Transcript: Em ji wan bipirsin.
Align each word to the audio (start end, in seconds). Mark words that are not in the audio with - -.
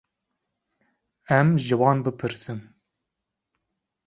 Em 1.37 1.47
ji 1.65 1.75
wan 1.79 1.97
bipirsin. 2.03 2.59